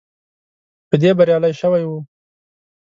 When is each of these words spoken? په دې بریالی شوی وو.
په 0.89 0.95
دې 1.01 1.11
بریالی 1.17 1.53
شوی 1.61 1.83
وو. 1.85 1.99